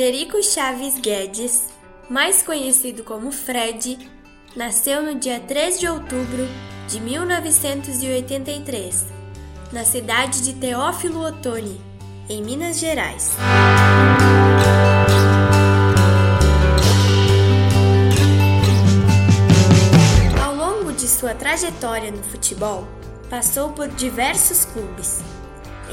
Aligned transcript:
Frederico 0.00 0.42
Chaves 0.42 0.98
Guedes, 0.98 1.66
mais 2.08 2.40
conhecido 2.40 3.04
como 3.04 3.30
Fred, 3.30 3.98
nasceu 4.56 5.02
no 5.02 5.16
dia 5.16 5.38
3 5.38 5.78
de 5.78 5.86
outubro 5.86 6.48
de 6.88 6.98
1983, 6.98 9.04
na 9.70 9.84
cidade 9.84 10.40
de 10.40 10.54
Teófilo 10.54 11.22
Otoni, 11.22 11.78
em 12.30 12.42
Minas 12.42 12.78
Gerais. 12.78 13.36
Ao 20.42 20.54
longo 20.54 20.94
de 20.94 21.06
sua 21.06 21.34
trajetória 21.34 22.10
no 22.10 22.22
futebol, 22.22 22.88
passou 23.28 23.72
por 23.72 23.88
diversos 23.88 24.64
clubes. 24.64 25.20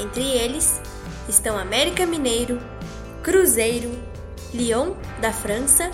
Entre 0.00 0.22
eles 0.22 0.80
estão 1.28 1.58
América 1.58 2.06
Mineiro, 2.06 2.58
Cruzeiro, 3.22 3.90
Lyon 4.52 4.94
da 5.20 5.32
França, 5.32 5.90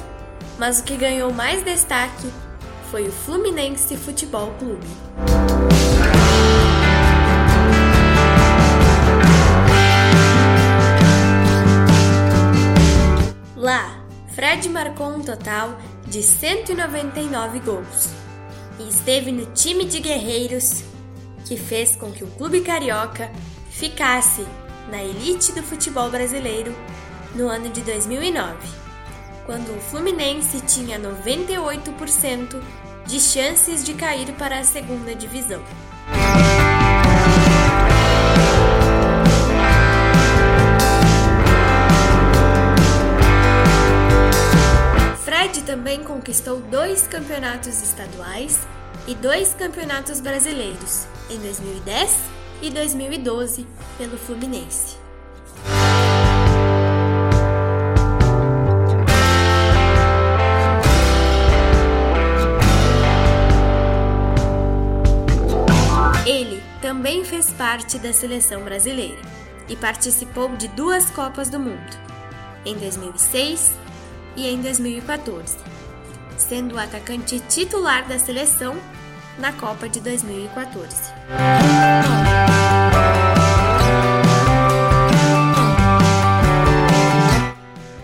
mas 0.59 0.79
o 0.79 0.85
que 0.85 0.97
ganhou 0.97 1.33
mais 1.33 1.65
destaque 1.65 2.31
foi 2.91 3.09
o 3.09 3.13
Fluminense 3.13 3.97
Futebol 3.97 4.53
Clube. 4.59 4.87
Lá, 13.57 14.05
Fred 14.35 14.69
marcou 14.69 15.09
um 15.09 15.23
total 15.23 15.77
de 16.07 16.23
199 16.23 17.59
gols 17.61 18.11
e 18.79 18.89
esteve 18.89 19.33
no 19.33 19.47
time 19.47 19.85
de 19.85 19.99
guerreiros 19.99 20.85
que 21.45 21.57
fez 21.57 21.97
com 21.97 22.13
que 22.13 22.23
o 22.23 22.29
clube 22.29 22.61
carioca 22.61 23.31
ficasse 23.71 24.47
na 24.91 25.03
elite 25.03 25.53
do 25.53 25.63
futebol 25.63 26.09
brasileiro 26.11 26.75
no 27.35 27.49
ano 27.49 27.69
de 27.69 27.81
2009, 27.81 28.57
quando 29.45 29.77
o 29.77 29.81
Fluminense 29.81 30.61
tinha 30.61 30.99
98% 30.99 32.61
de 33.07 33.21
chances 33.21 33.85
de 33.85 33.93
cair 33.95 34.33
para 34.35 34.61
a 34.61 34.65
segunda 34.65 35.15
divisão. 35.15 35.63
Fred 45.25 45.63
também 45.63 46.03
conquistou 46.05 46.61
dois 46.61 47.07
campeonatos 47.07 47.83
estaduais 47.83 48.61
e 49.07 49.15
dois 49.15 49.55
campeonatos 49.55 50.21
brasileiros 50.21 51.07
em 51.29 51.39
2010 51.39 52.19
e 52.63 52.71
2012 52.71 53.67
pelo 53.99 54.17
Fluminense. 54.17 55.04
Também 67.05 67.23
fez 67.23 67.51
parte 67.51 67.99
da 67.99 68.15
seleção 68.15 68.63
brasileira 68.63 69.21
e 69.69 69.77
participou 69.77 70.49
de 70.57 70.69
duas 70.69 71.11
Copas 71.11 71.51
do 71.51 71.61
Mundo, 71.61 71.99
em 72.65 72.75
2006 72.79 73.75
e 74.35 74.49
em 74.49 74.63
2014, 74.63 75.59
sendo 76.39 76.77
o 76.77 76.79
atacante 76.79 77.41
titular 77.41 78.09
da 78.09 78.19
seleção 78.19 78.75
na 79.39 79.53
Copa 79.53 79.87
de 79.87 80.01
2014. 80.01 81.13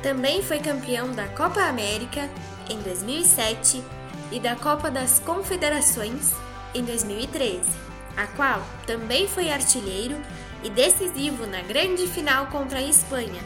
Também 0.02 0.42
foi 0.42 0.58
campeão 0.58 1.10
da 1.12 1.26
Copa 1.28 1.62
América 1.62 2.28
em 2.68 2.78
2007 2.82 3.82
e 4.30 4.38
da 4.38 4.54
Copa 4.56 4.90
das 4.90 5.18
Confederações 5.20 6.34
em 6.74 6.84
2013 6.84 7.89
a 8.20 8.26
qual 8.26 8.62
também 8.86 9.26
foi 9.26 9.50
artilheiro 9.50 10.20
e 10.62 10.68
decisivo 10.68 11.46
na 11.46 11.62
grande 11.62 12.06
final 12.06 12.48
contra 12.48 12.78
a 12.78 12.82
Espanha, 12.82 13.42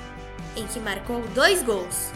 em 0.57 0.67
que 0.67 0.81
marcou 0.81 1.23
dois 1.29 1.63
gols. 1.63 2.11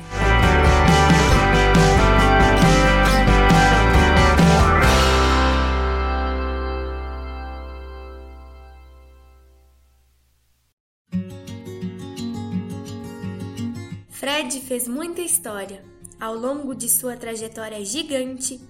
Fred 14.10 14.60
fez 14.62 14.88
muita 14.88 15.20
história 15.20 15.84
ao 16.20 16.34
longo 16.34 16.74
de 16.74 16.88
sua 16.88 17.16
trajetória 17.16 17.84
gigante 17.84 18.60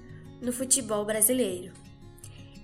no 0.43 0.53
futebol 0.53 1.07
brasileiro. 1.07 1.88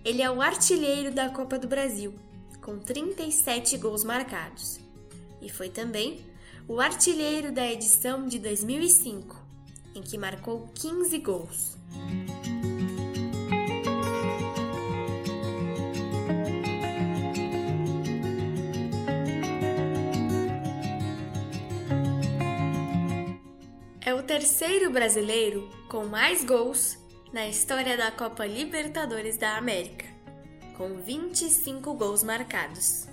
Ele 0.04 0.20
é 0.20 0.30
o 0.30 0.42
artilheiro 0.42 1.10
da 1.10 1.30
Copa 1.30 1.58
do 1.58 1.66
Brasil, 1.66 2.12
com 2.60 2.78
37 2.78 3.78
gols 3.78 4.04
marcados. 4.04 4.78
E 5.40 5.48
foi 5.48 5.70
também 5.70 6.20
o 6.68 6.78
artilheiro 6.78 7.50
da 7.50 7.66
edição 7.66 8.26
de 8.26 8.38
2005, 8.38 9.34
em 9.94 10.02
que 10.02 10.18
marcou 10.18 10.68
15 10.74 11.18
gols. 11.20 11.78
É 24.02 24.12
o 24.12 24.22
terceiro 24.22 24.90
brasileiro 24.90 25.66
com 25.88 26.04
mais 26.04 26.44
gols 26.44 27.02
na 27.34 27.48
história 27.48 27.96
da 27.96 28.12
Copa 28.12 28.46
Libertadores 28.46 29.36
da 29.36 29.56
América, 29.56 30.06
com 30.76 30.94
25 31.00 31.92
gols 31.94 32.22
marcados. 32.22 33.08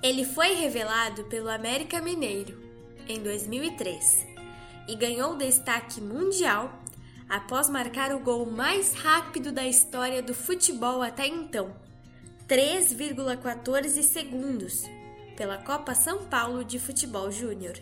Ele 0.00 0.24
foi 0.24 0.54
revelado 0.54 1.24
pelo 1.24 1.50
América 1.50 2.00
Mineiro 2.00 2.62
em 3.08 3.20
2003 3.20 4.24
e 4.86 4.94
ganhou 4.94 5.36
destaque 5.36 6.00
mundial 6.00 6.80
após 7.28 7.68
marcar 7.68 8.14
o 8.14 8.20
gol 8.20 8.46
mais 8.46 8.94
rápido 8.94 9.50
da 9.50 9.66
história 9.66 10.22
do 10.22 10.32
futebol 10.32 11.02
até 11.02 11.26
então, 11.26 11.74
3,14 12.48 14.00
segundos, 14.04 14.84
pela 15.36 15.58
Copa 15.58 15.94
São 15.94 16.24
Paulo 16.24 16.64
de 16.64 16.78
Futebol 16.78 17.30
Júnior. 17.30 17.74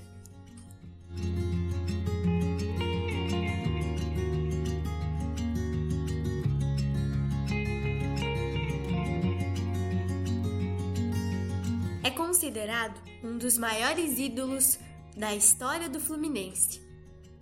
É 12.02 12.10
considerado 12.10 13.00
um 13.22 13.38
dos 13.38 13.56
maiores 13.56 14.18
ídolos 14.18 14.78
da 15.16 15.34
história 15.34 15.88
do 15.88 16.00
Fluminense. 16.00 16.82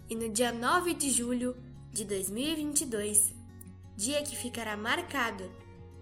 E 0.08 0.14
no 0.14 0.28
dia 0.28 0.52
9 0.52 0.92
de 0.92 1.10
julho 1.10 1.56
de 1.90 2.04
2022, 2.04 3.34
dia 3.96 4.22
que 4.22 4.36
ficará 4.36 4.76
marcado 4.76 5.50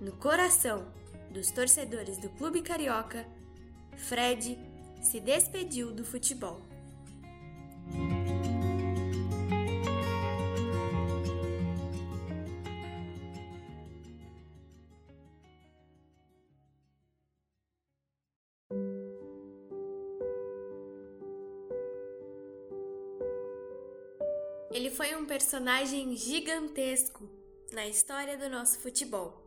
no 0.00 0.12
coração 0.12 0.92
dos 1.30 1.50
torcedores 1.52 2.18
do 2.18 2.28
Clube 2.30 2.60
Carioca, 2.60 3.24
Fred 4.08 4.58
se 5.02 5.20
despediu 5.20 5.92
do 5.92 6.04
futebol. 6.04 6.60
Ele 24.72 24.88
foi 24.90 25.14
um 25.16 25.26
personagem 25.26 26.16
gigantesco 26.16 27.28
na 27.72 27.86
história 27.86 28.36
do 28.36 28.48
nosso 28.48 28.78
futebol 28.78 29.40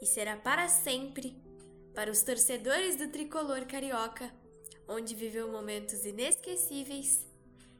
e 0.00 0.06
será 0.06 0.36
para 0.36 0.68
sempre 0.68 1.43
para 1.94 2.10
os 2.10 2.22
torcedores 2.22 2.96
do 2.96 3.08
tricolor 3.08 3.64
carioca, 3.66 4.32
onde 4.88 5.14
viveu 5.14 5.50
momentos 5.50 6.04
inesquecíveis, 6.04 7.24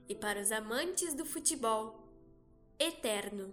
e 0.08 0.14
para 0.14 0.40
os 0.40 0.52
amantes 0.52 1.14
do 1.14 1.25
futebol, 1.25 2.08
eterno. 2.78 3.52